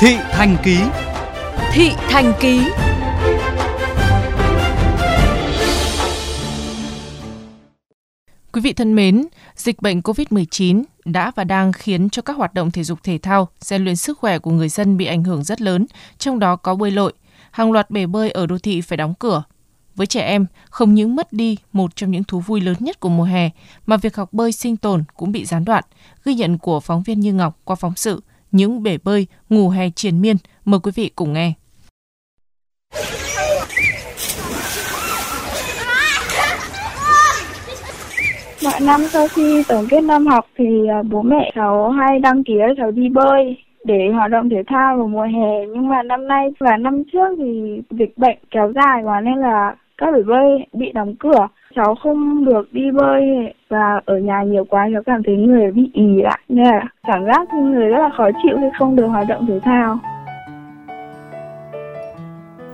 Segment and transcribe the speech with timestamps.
[0.00, 0.78] Thị Thành Ký
[1.72, 2.60] Thị Thành Ký
[8.52, 9.26] Quý vị thân mến,
[9.56, 13.48] dịch bệnh COVID-19 đã và đang khiến cho các hoạt động thể dục thể thao,
[13.60, 15.86] rèn luyện sức khỏe của người dân bị ảnh hưởng rất lớn,
[16.18, 17.12] trong đó có bơi lội.
[17.50, 19.42] Hàng loạt bể bơi ở đô thị phải đóng cửa.
[19.94, 23.08] Với trẻ em, không những mất đi một trong những thú vui lớn nhất của
[23.08, 23.50] mùa hè,
[23.86, 25.84] mà việc học bơi sinh tồn cũng bị gián đoạn.
[26.24, 28.20] Ghi nhận của phóng viên Như Ngọc qua phóng sự
[28.52, 30.36] những bể bơi, ngủ hè triền miên.
[30.64, 31.52] Mời quý vị cùng nghe.
[38.64, 42.44] Mọi năm sau khi tổng kết năm học thì à, bố mẹ cháu hay đăng
[42.44, 46.02] ký cho cháu đi bơi để hoạt động thể thao vào mùa hè nhưng mà
[46.02, 50.22] năm nay và năm trước thì dịch bệnh kéo dài quá nên là các bể
[50.22, 51.48] bơi bị đóng cửa.
[51.74, 53.22] Cháu không được đi bơi
[53.68, 57.24] và ở nhà nhiều quá cháu cảm thấy người bị ì lại nên là cảm
[57.26, 59.98] giác người rất là khó chịu khi không được hoạt động thể thao.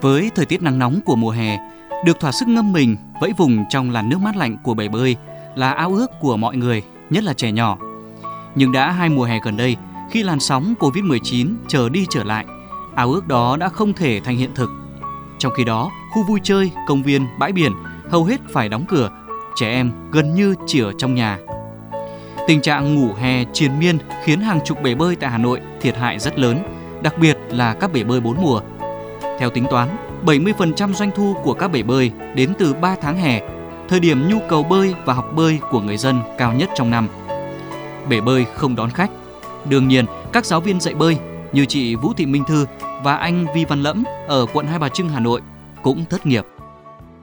[0.00, 1.58] Với thời tiết nắng nóng của mùa hè
[2.06, 5.16] được thỏa sức ngâm mình vẫy vùng trong làn nước mát lạnh của bể bơi
[5.54, 7.78] là ao ước của mọi người nhất là trẻ nhỏ.
[8.54, 9.76] Nhưng đã hai mùa hè gần đây
[10.10, 12.44] khi làn sóng Covid-19 chờ đi trở lại,
[12.94, 14.70] ao ước đó đã không thể thành hiện thực.
[15.38, 17.72] Trong khi đó, khu vui chơi, công viên, bãi biển
[18.10, 19.10] hầu hết phải đóng cửa,
[19.56, 21.38] trẻ em gần như chỉ ở trong nhà.
[22.46, 25.96] Tình trạng ngủ hè triền miên khiến hàng chục bể bơi tại Hà Nội thiệt
[25.96, 26.62] hại rất lớn,
[27.02, 28.60] đặc biệt là các bể bơi bốn mùa.
[29.38, 29.88] Theo tính toán,
[30.24, 33.40] 70% doanh thu của các bể bơi đến từ 3 tháng hè,
[33.88, 37.08] thời điểm nhu cầu bơi và học bơi của người dân cao nhất trong năm.
[38.08, 39.10] Bể bơi không đón khách,
[39.64, 41.18] Đương nhiên, các giáo viên dạy bơi
[41.52, 42.66] như chị Vũ Thị Minh Thư
[43.02, 45.40] và anh Vi Văn Lẫm ở quận Hai Bà Trưng, Hà Nội
[45.82, 46.44] cũng thất nghiệp.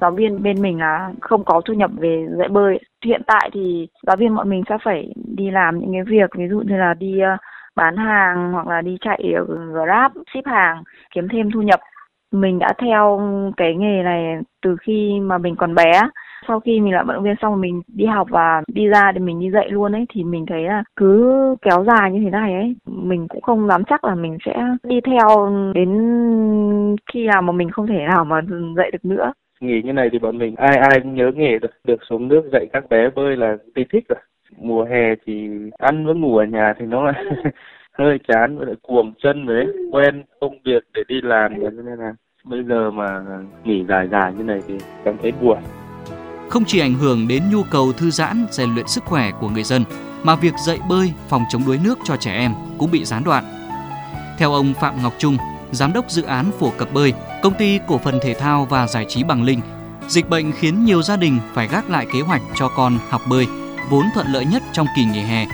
[0.00, 2.80] Giáo viên bên mình là không có thu nhập về dạy bơi.
[3.04, 6.48] Hiện tại thì giáo viên bọn mình sẽ phải đi làm những cái việc ví
[6.48, 7.36] dụ như là đi ờ,
[7.76, 10.82] bán hàng hoặc là đi chạy ờ, Grab, ship hàng,
[11.14, 11.80] kiếm thêm thu nhập.
[12.32, 13.20] Mình đã theo
[13.56, 16.02] cái nghề này từ khi mà mình còn bé
[16.48, 19.20] sau khi mình là vận động viên xong mình đi học và đi ra để
[19.20, 22.54] mình đi dạy luôn ấy, thì mình thấy là cứ kéo dài như thế này
[22.54, 25.88] ấy, mình cũng không dám chắc là mình sẽ đi theo đến
[27.12, 28.40] khi nào mà mình không thể nào mà
[28.76, 29.32] dạy được nữa.
[29.60, 32.42] Nghỉ như này thì bọn mình ai ai cũng nhớ nghề được được xuống nước
[32.52, 34.18] dạy các bé bơi là tôi thích rồi.
[34.58, 37.12] Mùa hè thì ăn với ngủ ở nhà thì nó là
[37.98, 41.54] hơi chán, với lại cuồng chân đấy quen công việc để đi làm.
[41.62, 42.12] Cho nên là
[42.44, 43.20] bây giờ mà
[43.64, 44.74] nghỉ dài dài như này thì
[45.04, 45.58] cảm thấy buồn
[46.50, 49.64] không chỉ ảnh hưởng đến nhu cầu thư giãn, rèn luyện sức khỏe của người
[49.64, 49.84] dân,
[50.22, 53.44] mà việc dạy bơi, phòng chống đuối nước cho trẻ em cũng bị gián đoạn.
[54.38, 55.36] Theo ông Phạm Ngọc Trung,
[55.70, 57.12] giám đốc dự án phổ cập bơi,
[57.42, 59.60] công ty cổ phần thể thao và giải trí Bằng Linh,
[60.08, 63.46] dịch bệnh khiến nhiều gia đình phải gác lại kế hoạch cho con học bơi,
[63.90, 65.46] vốn thuận lợi nhất trong kỳ nghỉ hè.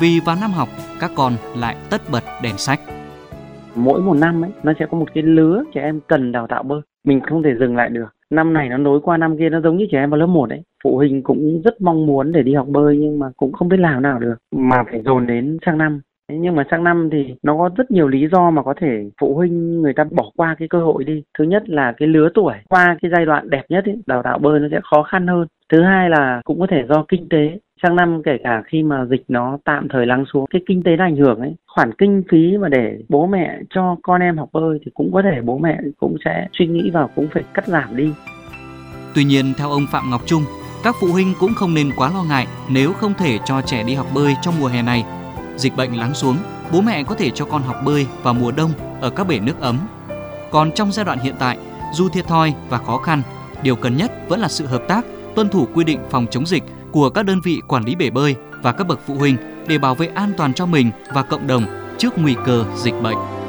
[0.00, 0.68] Vì vào năm học,
[1.00, 2.80] các con lại tất bật đèn sách.
[3.74, 6.62] Mỗi một năm ấy, nó sẽ có một cái lứa trẻ em cần đào tạo
[6.62, 6.80] bơi.
[7.04, 9.76] Mình không thể dừng lại được năm này nó nối qua năm kia, nó giống
[9.76, 12.54] như trẻ em vào lớp 1 đấy phụ huynh cũng rất mong muốn để đi
[12.54, 14.34] học bơi nhưng mà cũng không biết làm nào được.
[14.56, 16.00] Mà phải dồn đến sang năm
[16.40, 19.34] nhưng mà sang năm thì nó có rất nhiều lý do mà có thể phụ
[19.34, 21.22] huynh người ta bỏ qua cái cơ hội đi.
[21.38, 22.54] Thứ nhất là cái lứa tuổi.
[22.68, 25.46] Qua cái giai đoạn đẹp nhất ấy, đào tạo bơi nó sẽ khó khăn hơn.
[25.72, 27.58] Thứ hai là cũng có thể do kinh tế.
[27.82, 30.96] Sang năm kể cả khi mà dịch nó tạm thời lắng xuống cái kinh tế
[30.96, 34.48] nó ảnh hưởng ấy khoản kinh phí mà để bố mẹ cho con em học
[34.52, 37.66] bơi thì cũng có thể bố mẹ cũng sẽ suy nghĩ vào cũng phải cắt
[37.66, 38.12] giảm đi.
[39.14, 40.42] Tuy nhiên theo ông phạm ngọc trung
[40.82, 43.94] các phụ huynh cũng không nên quá lo ngại nếu không thể cho trẻ đi
[43.94, 45.04] học bơi trong mùa hè này
[45.60, 46.36] dịch bệnh lắng xuống,
[46.72, 49.60] bố mẹ có thể cho con học bơi vào mùa đông ở các bể nước
[49.60, 49.78] ấm
[50.50, 51.58] còn trong giai đoạn hiện tại,
[51.92, 53.22] dù thiệt thòi và khó khăn,
[53.62, 55.04] điều cần nhất vẫn là sự hợp tác,
[55.34, 56.62] tuân thủ quy định phòng chống dịch
[56.92, 59.94] của các đơn vị quản lý bể bơi và các bậc phụ huynh để bảo
[59.94, 61.64] vệ an toàn cho mình và cộng đồng
[61.98, 63.39] trước nguy cơ dịch bệnh.